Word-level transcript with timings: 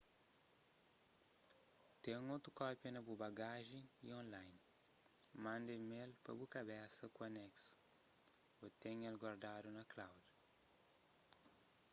ten 2.03 2.21
otu 2.35 2.49
kópia 2.59 2.89
na 2.91 3.01
bu 3.05 3.13
bagajen 3.23 3.83
y 4.05 4.07
online 4.21 4.55
manda 5.43 5.71
email 5.81 6.09
pa 6.23 6.31
bu 6.37 6.45
kabesa 6.53 7.05
ku 7.15 7.19
aneksu 7.29 7.69
ô 8.63 8.65
ten 8.81 8.97
el 9.09 9.15
guardadu 9.21 9.69
na 9.73 9.83
cloud” 9.91 10.19